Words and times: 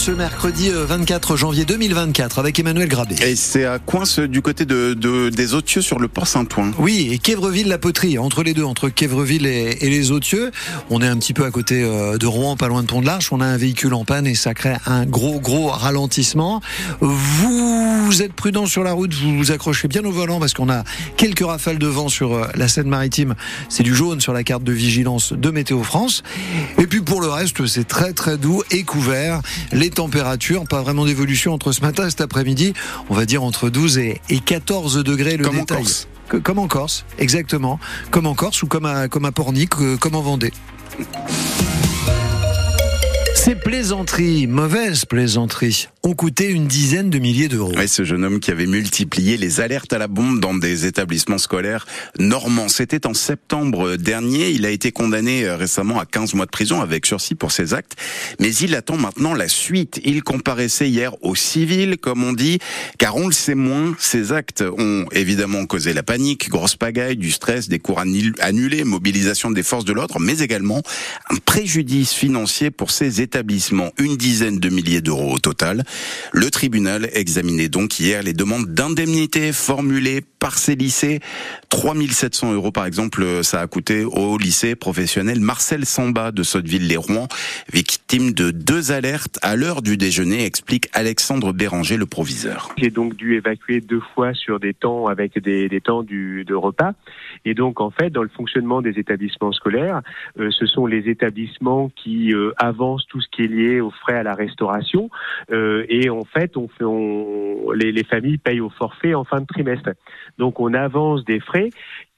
ce 0.00 0.12
mercredi 0.12 0.70
24 0.72 1.36
janvier 1.36 1.66
2024 1.66 2.38
avec 2.38 2.58
Emmanuel 2.58 2.88
Grabé. 2.88 3.16
Et 3.22 3.36
c'est 3.36 3.66
à 3.66 3.78
Coince 3.78 4.18
du 4.18 4.40
côté 4.40 4.64
de, 4.64 4.94
des 5.28 5.52
Autieux 5.52 5.82
sur 5.82 5.98
le 5.98 6.08
port 6.08 6.26
Saint-Ouen. 6.26 6.70
Oui, 6.78 7.10
et 7.12 7.18
Quévreville, 7.18 7.68
la 7.68 7.76
poterie, 7.76 8.16
entre 8.16 8.42
les 8.42 8.54
deux, 8.54 8.64
entre 8.64 8.88
Quévreville 8.88 9.44
et, 9.44 9.76
les 9.78 10.10
Autieux. 10.10 10.52
On 10.88 11.02
est 11.02 11.06
un 11.06 11.18
petit 11.18 11.34
peu 11.34 11.44
à 11.44 11.50
côté 11.50 11.82
de 11.82 12.26
Rouen, 12.26 12.56
pas 12.56 12.68
loin 12.68 12.80
de 12.80 12.86
Pont 12.86 13.02
de 13.02 13.06
l'Arche. 13.06 13.30
On 13.30 13.42
a 13.42 13.44
un 13.44 13.58
véhicule 13.58 13.92
en 13.92 14.06
panne 14.06 14.26
et 14.26 14.34
ça 14.34 14.54
crée 14.54 14.74
un 14.86 15.04
gros, 15.04 15.38
gros 15.38 15.68
ralentissement. 15.68 16.62
Vous 17.00 18.22
êtes 18.22 18.32
prudent 18.32 18.64
sur 18.64 18.82
la 18.82 18.92
route, 18.92 19.12
vous 19.12 19.36
vous 19.36 19.52
accrochez 19.52 19.86
bien 19.86 20.02
au 20.06 20.12
volant 20.12 20.40
parce 20.40 20.54
qu'on 20.54 20.70
a 20.70 20.82
quelques 21.18 21.44
rafales 21.44 21.78
de 21.78 21.86
vent 21.86 22.08
sur 22.08 22.48
la 22.54 22.68
Seine-Maritime. 22.68 23.34
C'est 23.68 23.82
du 23.82 23.94
jaune 23.94 24.22
sur 24.22 24.32
la 24.32 24.44
carte 24.44 24.64
de 24.64 24.72
vigilance 24.72 25.34
de 25.34 25.50
Météo 25.50 25.82
France. 25.82 26.22
Et 26.78 26.86
puis 26.86 27.02
pour 27.02 27.20
le 27.20 27.28
reste, 27.28 27.66
c'est 27.66 27.86
très 27.86 28.14
très 28.14 28.38
doux 28.38 28.62
et 28.70 28.84
couvert. 28.84 29.42
Les 29.72 29.89
températures, 29.90 30.64
pas 30.68 30.82
vraiment 30.82 31.04
d'évolution 31.04 31.52
entre 31.52 31.72
ce 31.72 31.80
matin 31.80 32.06
et 32.06 32.10
cet 32.10 32.20
après-midi. 32.20 32.72
On 33.08 33.14
va 33.14 33.26
dire 33.26 33.42
entre 33.42 33.70
12 33.70 33.98
et 33.98 34.20
14 34.44 35.02
degrés 35.04 35.36
le 35.36 35.44
comme 35.44 35.56
détail. 35.58 35.78
En 35.78 35.80
Corse. 35.82 36.08
Comme 36.42 36.58
en 36.58 36.68
Corse, 36.68 37.04
exactement. 37.18 37.80
Comme 38.10 38.26
en 38.26 38.34
Corse 38.34 38.62
ou 38.62 38.66
comme 38.66 38.86
à, 38.86 39.08
comme 39.08 39.24
à 39.24 39.32
Pornic, 39.32 39.72
euh, 39.80 39.96
comme 39.96 40.14
en 40.14 40.22
Vendée. 40.22 40.52
Ces 43.42 43.54
plaisanteries, 43.54 44.46
mauvaises 44.46 45.06
plaisanteries, 45.06 45.88
ont 46.02 46.12
coûté 46.12 46.50
une 46.50 46.66
dizaine 46.66 47.08
de 47.08 47.18
milliers 47.18 47.48
d'euros. 47.48 47.72
Oui, 47.74 47.88
ce 47.88 48.04
jeune 48.04 48.22
homme 48.22 48.38
qui 48.38 48.50
avait 48.50 48.66
multiplié 48.66 49.38
les 49.38 49.62
alertes 49.62 49.94
à 49.94 49.98
la 49.98 50.08
bombe 50.08 50.40
dans 50.40 50.52
des 50.52 50.84
établissements 50.84 51.38
scolaires 51.38 51.86
normands. 52.18 52.68
C'était 52.68 53.06
en 53.06 53.14
septembre 53.14 53.96
dernier. 53.96 54.50
Il 54.50 54.66
a 54.66 54.70
été 54.70 54.92
condamné 54.92 55.44
euh, 55.44 55.56
récemment 55.56 55.98
à 55.98 56.04
15 56.04 56.34
mois 56.34 56.44
de 56.44 56.50
prison 56.50 56.82
avec 56.82 57.06
sursis 57.06 57.34
pour 57.34 57.50
ses 57.50 57.72
actes. 57.72 57.96
Mais 58.40 58.54
il 58.54 58.74
attend 58.74 58.98
maintenant 58.98 59.32
la 59.32 59.48
suite. 59.48 60.02
Il 60.04 60.22
comparaissait 60.22 60.90
hier 60.90 61.14
au 61.22 61.34
civil, 61.34 61.96
comme 61.96 62.22
on 62.22 62.34
dit, 62.34 62.58
car 62.98 63.16
on 63.16 63.26
le 63.26 63.32
sait 63.32 63.54
moins. 63.54 63.94
Ces 63.98 64.32
actes 64.32 64.62
ont 64.62 65.06
évidemment 65.12 65.64
causé 65.64 65.94
la 65.94 66.02
panique, 66.02 66.50
grosse 66.50 66.76
pagaille, 66.76 67.16
du 67.16 67.30
stress, 67.30 67.70
des 67.70 67.78
cours 67.78 68.00
annulés, 68.00 68.84
mobilisation 68.84 69.50
des 69.50 69.62
forces 69.62 69.86
de 69.86 69.94
l'ordre, 69.94 70.18
mais 70.20 70.40
également 70.40 70.82
un 71.30 71.36
préjudice 71.36 72.12
financier 72.12 72.70
pour 72.70 72.90
ces 72.90 73.22
Une 73.98 74.16
dizaine 74.16 74.58
de 74.58 74.68
milliers 74.68 75.00
d'euros 75.00 75.34
au 75.34 75.38
total. 75.38 75.84
Le 76.32 76.50
tribunal 76.50 77.08
examinait 77.12 77.68
donc 77.68 78.00
hier 78.00 78.22
les 78.22 78.32
demandes 78.32 78.66
d'indemnité 78.74 79.52
formulées 79.52 80.22
par 80.40 80.58
ces 80.58 80.74
lycées. 80.74 81.20
3700 81.68 82.54
euros 82.54 82.72
par 82.72 82.86
exemple, 82.86 83.44
ça 83.44 83.60
a 83.60 83.66
coûté 83.66 84.04
au 84.04 84.38
lycée 84.38 84.74
professionnel 84.74 85.38
Marcel 85.38 85.86
Samba 85.86 86.32
de 86.32 86.42
Sotteville-les-Rouen, 86.42 87.28
victime 87.72 88.32
de 88.32 88.50
deux 88.50 88.90
alertes 88.90 89.38
à 89.42 89.54
l'heure 89.54 89.82
du 89.82 89.96
déjeuner, 89.96 90.44
explique 90.44 90.88
Alexandre 90.92 91.52
Béranger, 91.52 91.96
le 91.96 92.06
proviseur. 92.06 92.70
J'ai 92.76 92.90
donc 92.90 93.14
dû 93.14 93.36
évacuer 93.36 93.80
deux 93.80 94.00
fois 94.14 94.34
sur 94.34 94.58
des 94.58 94.74
temps 94.74 95.06
avec 95.06 95.38
des, 95.38 95.80
temps 95.80 96.02
du, 96.02 96.44
de 96.44 96.54
repas. 96.54 96.92
Et 97.44 97.54
donc 97.54 97.80
en 97.80 97.90
fait, 97.90 98.10
dans 98.10 98.22
le 98.22 98.28
fonctionnement 98.28 98.82
des 98.82 98.98
établissements 98.98 99.52
scolaires, 99.52 100.02
euh, 100.38 100.50
ce 100.50 100.66
sont 100.66 100.86
les 100.86 101.08
établissements 101.08 101.90
qui 101.94 102.32
euh, 102.32 102.52
avancent 102.56 103.06
tout 103.06 103.20
ce 103.20 103.28
qui 103.30 103.44
est 103.44 103.48
lié 103.48 103.80
aux 103.80 103.90
frais 103.90 104.16
à 104.16 104.22
la 104.22 104.34
restauration. 104.34 105.10
Euh, 105.52 105.84
et 105.88 106.10
en 106.10 106.24
fait, 106.24 106.56
on 106.56 106.68
fait, 106.68 106.84
on, 106.84 107.70
les, 107.72 107.92
les 107.92 108.04
familles 108.04 108.38
payent 108.38 108.60
au 108.60 108.70
forfait 108.70 109.14
en 109.14 109.24
fin 109.24 109.40
de 109.40 109.46
trimestre. 109.46 109.90
Donc 110.40 110.58
on 110.58 110.74
avance 110.74 111.24
des 111.24 111.38
frais 111.38 111.70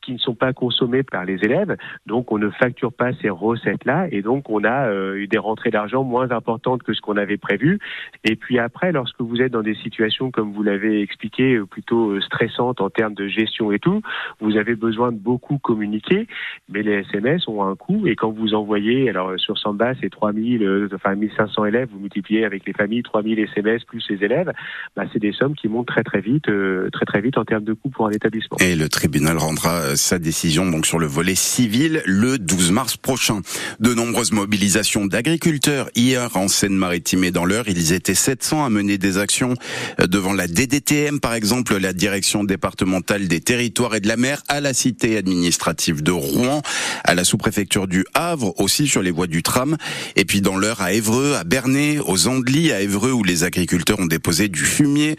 qui 0.03 0.13
ne 0.13 0.19
sont 0.19 0.35
pas 0.35 0.53
consommés 0.53 1.03
par 1.03 1.25
les 1.25 1.37
élèves. 1.43 1.77
Donc 2.07 2.33
on 2.33 2.39
ne 2.39 2.51
facture 2.51 2.93
pas 2.93 3.13
ces 3.23 3.31
recettes-là 3.31 4.09
et 4.11 4.23
donc 4.23 4.51
on 4.51 4.65
a 4.65 4.89
euh, 4.89 5.15
eu 5.15 5.29
des 5.29 5.39
rentrées 5.39 5.71
d'argent 5.71 6.05
moins 6.05 6.31
importantes 6.31 6.83
que 6.83 6.93
ce 6.93 7.01
qu'on 7.01 7.17
avait 7.17 7.39
prévu. 7.39 7.79
Et 8.25 8.37
puis 8.37 8.59
après, 8.59 8.93
lorsque 8.93 9.21
vous 9.21 9.41
êtes 9.41 9.53
dans 9.53 9.63
des 9.63 9.77
situations 9.77 10.31
comme 10.31 10.53
vous 10.53 10.63
l'avez 10.63 11.01
expliqué, 11.01 11.55
euh, 11.55 11.67
plutôt 11.67 12.11
euh, 12.11 12.21
stressantes 12.21 12.81
en 12.81 12.91
termes 12.91 13.15
de 13.15 13.29
gestion 13.29 13.73
et 13.73 13.79
tout, 13.79 14.03
vous 14.41 14.57
avez 14.57 14.75
besoin 14.75 15.13
de 15.13 15.19
beaucoup 15.19 15.59
communiquer, 15.59 16.27
mais 16.69 16.83
les 16.83 17.05
SMS 17.09 17.47
ont 17.49 17.65
un 17.65 17.77
coût 17.77 18.07
et 18.07 18.17
quand 18.17 18.31
vous 18.31 18.55
envoyez, 18.55 19.09
alors 19.09 19.39
sur 19.39 19.59
Samba 19.59 19.93
c'est 20.01 20.11
3000, 20.11 20.89
enfin 20.95 21.15
1500 21.15 21.65
élèves, 21.67 21.89
vous 21.93 22.01
multipliez 22.01 22.45
avec 22.45 22.67
les 22.67 22.73
familles 22.73 23.03
3000 23.03 23.39
SMS 23.39 23.85
plus 23.85 24.05
les 24.11 24.25
élèves, 24.25 24.53
bah, 24.97 25.05
c'est 25.13 25.21
des 25.21 25.33
sommes 25.33 25.55
qui 25.55 25.69
montent 25.69 25.87
très 25.87 26.03
très 26.03 26.21
vite, 26.21 26.51
très 26.93 27.05
très 27.05 27.21
vite 27.21 27.39
en 27.39 27.45
termes 27.45 27.65
de 27.65 27.73
coûts 27.73 27.91
pour 27.91 28.07
un 28.07 28.11
établissement. 28.11 28.59
Et 28.61 28.75
le 28.75 28.89
tribunal 28.89 29.39
rendra 29.39 29.92
sa 29.97 30.19
décision 30.19 30.71
donc 30.71 30.87
sur 30.87 30.99
le 30.99 31.07
volet 31.07 31.35
civil 31.35 32.03
le 32.05 32.39
12 32.39 32.71
mars 32.71 32.97
prochain. 32.97 33.41
De 33.81 33.95
nombreuses 33.95 34.33
mobilisations 34.33 35.07
d'agriculteurs 35.07 35.91
hier 35.95 36.37
en 36.37 36.49
Seine-Maritime 36.49 37.25
et 37.25 37.31
dans 37.31 37.45
l'heure, 37.45 37.69
ils 37.69 37.93
étaient 37.93 38.15
700 38.15 38.65
à 38.65 38.71
mener 38.71 38.99
des 38.99 39.19
actions 39.19 39.55
devant 39.99 40.33
la 40.33 40.47
DDTM 40.47 41.21
par 41.21 41.35
exemple, 41.35 41.77
la 41.77 41.93
direction 41.93 42.45
départementale 42.45 43.29
des 43.29 43.41
territoires 43.41 43.95
et 43.95 44.01
de 44.01 44.09
la 44.09 44.17
mer 44.17 44.43
à 44.49 44.61
la 44.61 44.75
cité 44.75 45.17
administrative 45.17 46.03
de 46.03 46.13
Rouen, 46.13 46.63
à 47.05 47.15
la 47.15 47.25
sous-préfecture 47.25 47.87
du 47.87 48.05
Havre 48.15 48.59
aussi 48.61 48.87
sur 48.87 49.03
les 49.03 49.11
voies 49.11 49.27
du 49.27 49.43
tram. 49.43 49.77
Et 50.17 50.25
puis 50.25 50.41
dans 50.41 50.57
l'heure 50.57 50.81
à 50.81 50.93
Évreux, 50.93 51.35
à 51.35 51.45
Bernay, 51.45 51.99
aux 51.99 52.29
Andelys 52.29 52.73
à 52.73 52.81
Évreux 52.81 53.13
où 53.13 53.25
les 53.25 53.45
agriculteurs 53.45 54.01
ont 54.01 54.07
déposé 54.07 54.49
du 54.49 54.65
fumier 54.65 55.17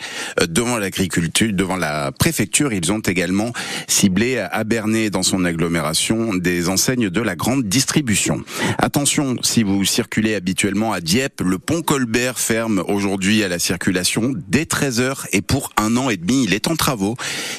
devant 0.47 0.77
l'agriculture, 0.77 1.51
devant 1.53 1.77
la 1.77 2.11
préfecture, 2.11 2.73
ils 2.73 2.91
ont 2.91 2.99
également 2.99 3.51
ciblé 3.87 4.37
à 4.37 4.62
Dans 4.63 5.23
son 5.23 5.43
agglomération 5.43 6.33
des 6.33 6.69
enseignes 6.69 7.09
de 7.09 7.21
la 7.21 7.35
grande 7.35 7.63
distribution. 7.63 8.43
Attention, 8.77 9.35
si 9.41 9.61
vous 9.61 9.83
circulez 9.83 10.35
habituellement 10.35 10.93
à 10.93 11.01
Dieppe, 11.01 11.41
le 11.41 11.59
pont 11.59 11.81
Colbert 11.81 12.39
ferme 12.39 12.81
aujourd'hui 12.87 13.43
à 13.43 13.49
la 13.49 13.59
circulation 13.59 14.33
dès 14.47 14.63
13h 14.63 15.25
et 15.33 15.41
pour 15.41 15.71
un 15.75 15.97
an 15.97 16.09
et 16.09 16.15
demi, 16.15 16.45
il 16.45 16.53
est 16.53 16.67
en 16.67 16.77
travaux. 16.77 17.15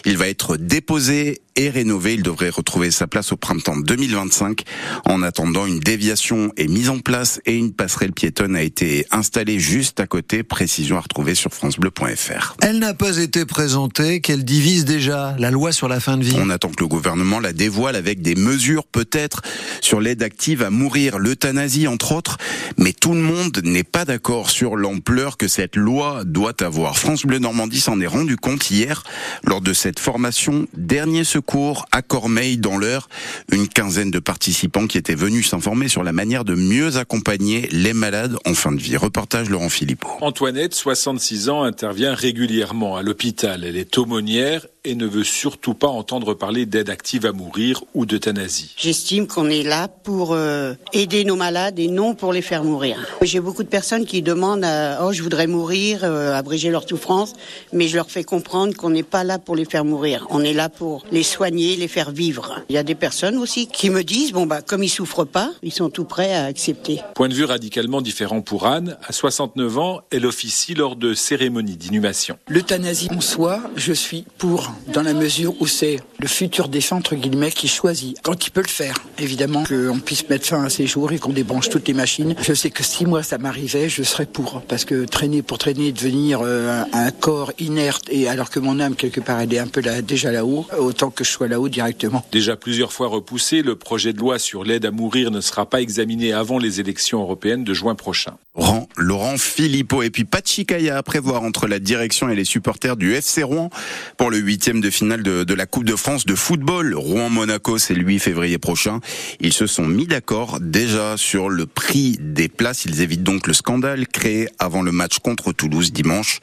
Il 0.07 0.17
va 0.17 0.29
être 0.29 0.57
déposé 0.57 1.43
et 1.57 1.71
rénové. 1.71 2.15
Il 2.15 2.23
devrait 2.23 2.51
retrouver 2.51 2.91
sa 2.91 3.07
place 3.07 3.33
au 3.33 3.37
printemps 3.37 3.77
2025. 3.77 4.63
En 5.05 5.23
attendant, 5.23 5.67
une 5.67 5.79
déviation 5.79 6.53
est 6.57 6.67
mise 6.67 6.89
en 6.89 6.99
place 6.99 7.41
et 7.47 7.57
une 7.57 7.73
passerelle 7.73 8.13
piétonne 8.13 8.57
a 8.57 8.63
été 8.63 9.07
installée 9.11 9.59
juste 9.59 10.01
à 10.01 10.07
côté. 10.07 10.43
Précision 10.43 10.97
à 10.97 11.01
retrouver 11.01 11.35
sur 11.35 11.53
francebleu.fr. 11.53 12.57
Elle 12.61 12.79
n'a 12.79 12.95
pas 12.95 13.19
été 13.19 13.45
présentée, 13.45 14.21
qu'elle 14.21 14.45
divise 14.45 14.85
déjà? 14.85 15.37
La 15.39 15.51
loi 15.51 15.73
sur 15.73 15.89
la 15.89 16.01
fin 16.01 16.17
de 16.17 16.25
vie. 16.25 16.37
On 16.39 16.51
attend 16.51 16.71
que 16.71 16.81
le 16.81 16.89
gouvernement 16.89 17.39
la 17.39 17.53
dévoile 17.53 17.97
avec 17.97 18.23
des 18.23 18.35
mesures 18.35 18.85
peut-être 18.85 19.43
sur 19.81 20.01
l'aide 20.01 20.23
active 20.23 20.63
à 20.63 20.71
mourir, 20.71 21.19
l'euthanasie 21.19 21.87
entre 21.87 22.13
autres, 22.13 22.39
mais 22.79 22.93
tout 22.93 23.15
le 23.15 23.21
monde 23.21 23.61
n'est 23.63 23.85
pas 23.85 24.05
d'accord 24.05 24.51
sur 24.51 24.77
l'ampleur 24.77 25.37
que 25.37 25.49
cette 25.49 25.77
loi 25.77 26.23
doit 26.25 26.63
avoir. 26.63 26.99
France 26.99 27.25
Bleu 27.25 27.39
Normandie 27.39 27.81
s'en 27.81 28.01
est 28.01 28.07
rendu 28.07 28.37
compte 28.37 28.71
hier 28.71 29.05
lors 29.45 29.61
de 29.61 29.73
cette 29.73 30.01
formation 30.01 30.67
dernier 30.77 31.23
secours 31.25 31.44
cours 31.47 31.87
à 31.93 32.03
Cormeil 32.03 32.59
dans 32.59 32.77
l'heure. 32.77 33.09
Une 33.53 33.69
quinzaine 33.69 34.11
de 34.11 34.19
participants 34.19 34.87
qui 34.87 34.99
étaient 34.99 35.15
venus 35.15 35.49
s'informer 35.49 35.89
sur 35.89 36.03
la 36.03 36.13
manière 36.13 36.45
de 36.45 36.55
mieux 36.55 36.97
accompagner 36.97 37.69
les 37.71 37.93
malades 37.93 38.37
en 38.45 38.55
fin 38.55 38.73
de 38.73 38.81
vie. 38.81 38.97
Reportage 38.97 39.51
Laurent 39.51 39.69
Philippot. 39.69 40.09
Antoinette, 40.21 40.75
66 40.75 41.49
ans, 41.49 41.63
intervient 41.63 42.15
régulièrement 42.15 42.97
à 42.97 43.03
l'hôpital. 43.03 43.65
Elle 43.65 43.77
est 43.77 43.99
aumônière 43.99 44.67
et 44.85 44.95
ne 44.95 45.07
veut 45.07 45.25
surtout 45.25 45.75
pas 45.75 45.89
entendre 45.89 46.35
parler 46.35 46.67
d'aide 46.67 46.91
active 46.91 47.27
à 47.27 47.33
mourir 47.33 47.83
ou 47.95 48.07
d'euthanasie. 48.07 48.75
J'estime 48.77 49.27
qu'on 49.27 49.49
est 49.49 49.63
là 49.63 49.89
pour 49.89 50.33
euh, 50.33 50.75
aider 50.93 51.25
nos 51.25 51.37
malades 51.37 51.79
et 51.79 51.89
non 51.89 52.15
pour 52.15 52.33
les 52.33 52.43
faire 52.43 52.65
mourir. 52.65 52.99
J'ai 53.23 53.41
beaucoup 53.41 53.63
de 53.63 53.69
personnes 53.69 54.05
qui 54.05 54.23
demandent 54.23 54.67
oh 55.01 55.13
je 55.13 55.23
voudrais 55.23 55.47
mourir, 55.47 56.01
euh, 56.03 56.35
abréger 56.35 56.71
leur 56.71 56.89
souffrance, 56.89 57.33
mais 57.73 57.89
je 57.89 57.97
leur 57.97 58.11
fais 58.11 58.25
comprendre 58.25 58.75
qu'on 58.75 58.91
n'est 58.91 59.03
pas 59.03 59.25
là 59.25 59.39
pour 59.39 59.57
les 59.57 59.65
faire 59.65 59.85
mourir. 59.85 60.27
On 60.31 60.43
est 60.43 60.53
là 60.53 60.69
pour 60.69 61.05
les 61.11 61.23
soigner, 61.23 61.77
les 61.77 61.89
faire 61.89 62.11
vivre. 62.11 62.61
Il 62.69 62.75
y 62.75 62.79
a 62.79 62.83
des 62.83 62.95
personnes 62.95 63.39
aussi 63.39 63.67
qui 63.67 63.91
me 63.91 64.05
disent 64.05 64.33
bon 64.33 64.47
bah 64.47 64.61
comme 64.63 64.83
ils 64.83 64.89
souffrent 64.89 65.27
pas, 65.27 65.53
ils 65.63 65.73
sont 65.73 65.89
tout 65.89 66.05
prêts 66.05 66.35
à 66.35 66.45
accepter. 66.45 67.01
Point 67.15 67.29
de 67.29 67.35
vue 67.35 67.45
radicalement 67.45 68.03
différent 68.03 68.43
pour 68.43 68.67
Anne. 68.67 68.99
À 69.07 69.13
69 69.13 69.79
ans, 69.79 70.01
elle 70.11 70.27
officie 70.27 70.75
lors 70.75 70.97
de 70.97 71.15
cérémonies 71.15 71.77
d'inhumation. 71.77 72.39
L'euthanasie 72.49 73.09
en 73.11 73.21
soi, 73.21 73.61
je 73.77 73.93
suis 73.93 74.25
pour 74.39 74.74
dans 74.93 75.03
la 75.03 75.15
mesure 75.15 75.55
où 75.61 75.67
c'est 75.67 76.01
le 76.19 76.29
futur 76.29 76.69
défunt, 76.69 76.97
entre 76.97 77.15
guillemets, 77.15 77.51
qui 77.51 77.69
choisit, 77.69 78.17
quand 78.23 78.47
il 78.47 78.51
peut 78.51 78.63
le 78.63 78.69
faire. 78.69 78.95
Évidemment, 79.19 79.65
qu'on 79.65 79.99
puisse 79.99 80.29
mettre 80.29 80.47
fin 80.47 80.65
à 80.65 80.71
ses 80.71 80.87
jours 80.87 81.13
et 81.13 81.19
qu'on 81.19 81.33
débranche 81.33 81.69
toutes 81.69 81.89
les 81.89 81.95
machines. 81.95 82.35
Je 82.41 82.55
sais 82.55 82.71
que 82.71 82.83
si 82.83 83.07
moi 83.07 83.23
ça 83.23 83.39
m'arrivait, 83.39 83.89
je 83.89 84.03
serais 84.03 84.27
pour. 84.27 84.63
Parce 84.63 84.85
que 84.85 85.05
traîner 85.05 85.43
pour 85.43 85.59
traîner, 85.59 85.93
devenir 85.93 86.41
euh, 86.43 86.83
un, 86.93 87.11
corps 87.11 87.53
inerte, 87.59 88.05
et 88.11 88.29
alors 88.29 88.51
que 88.51 88.61
mon 88.61 88.81
âme, 88.81 88.97
quelque 88.97 89.21
part, 89.21 89.41
elle 89.41 89.53
est 89.55 89.59
un 89.59 89.67
peu 89.67 89.83
déjà 90.03 90.33
là-haut, 90.33 90.67
autant 90.79 91.11
que 91.11 91.25
je 91.25 91.31
sois 91.31 91.49
là-haut 91.49 91.69
directement. 91.69 92.25
Déjà 92.33 92.57
plusieurs 92.57 92.93
fois 92.93 93.09
repoussé, 93.09 93.63
le 93.63 93.77
projet 93.77 94.13
de 94.13 94.19
loi 94.19 94.39
sur 94.39 94.65
l'aide 94.65 94.87
à 94.87 94.91
mourir 94.91 95.31
ne 95.31 95.41
sera 95.41 95.67
pas 95.67 95.81
examiné 95.81 96.33
avant 96.33 96.59
les 96.59 96.81
élections 96.81 97.21
européennes 97.21 97.65
de 97.65 97.75
juin 97.75 97.95
prochain. 97.95 98.35
Laurent, 98.57 98.89
Laurent 98.97 99.37
Philippot 99.37 100.03
et 100.03 100.11
puis 100.11 100.25
pas 100.25 100.41
de 100.41 100.91
à 100.91 101.03
prévoir 101.03 101.43
entre 101.43 101.67
la 101.67 101.81
direction 101.81 102.29
et 102.29 102.37
les 102.37 102.45
supporters 102.45 102.97
du 102.97 103.13
FC 103.13 103.43
Rouen 103.43 103.69
pour 104.17 104.31
le 104.31 104.39
8 104.39 104.45
huitième 104.45 104.81
de 104.81 104.91
finale 104.91 105.25
de, 105.25 105.43
de, 105.43 105.55
la 105.55 105.67
Coupe 105.67 105.85
de 105.85 105.97
France 105.97 106.25
de 106.27 106.37
football. 106.37 106.95
Rouen-Monaco, 106.95 107.79
c'est 107.79 107.95
le 107.95 108.05
8 108.05 108.21
février 108.21 108.59
prochain. 108.59 109.01
Ils 109.41 109.53
se 109.53 109.67
sont 109.67 109.87
mis 109.87 110.07
d'accord 110.07 110.61
déjà 110.61 111.17
sur 111.17 111.49
le 111.49 111.67
prix 111.67 112.17
des 112.21 112.49
places. 112.49 112.85
Ils 112.85 113.01
évitent 113.01 113.25
donc 113.25 113.49
le 113.49 113.53
scandale 113.53 114.07
créé 114.07 114.49
avant 114.61 114.83
le 114.83 114.93
match 114.93 115.19
contre 115.19 115.53
Toulouse 115.53 115.93
dimanche. 115.93 116.39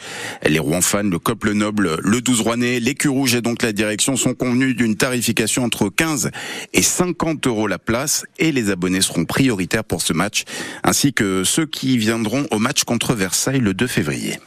Les 0.45 0.59
Rouen 0.59 0.81
fans, 0.81 1.03
le 1.03 1.19
Couple 1.19 1.53
Noble, 1.53 1.97
le 2.03 2.21
12 2.21 2.41
Rouennais, 2.41 2.81
l'écu 2.81 3.07
rouge 3.07 3.35
et 3.35 3.41
donc 3.41 3.63
la 3.63 3.71
direction 3.71 4.17
sont 4.17 4.33
convenus 4.33 4.75
d'une 4.75 4.97
tarification 4.97 5.63
entre 5.63 5.87
15 5.87 6.31
et 6.73 6.81
50 6.81 7.47
euros 7.47 7.67
la 7.67 7.79
place 7.79 8.25
et 8.37 8.51
les 8.51 8.69
abonnés 8.69 9.01
seront 9.01 9.23
prioritaires 9.23 9.85
pour 9.85 10.01
ce 10.01 10.11
match 10.11 10.43
ainsi 10.83 11.13
que 11.13 11.45
ceux 11.45 11.65
qui 11.65 12.00
viendront 12.01 12.47
au 12.49 12.57
match 12.57 12.83
contre 12.83 13.13
Versailles 13.13 13.59
le 13.59 13.75
2 13.75 13.85
février. 13.85 14.39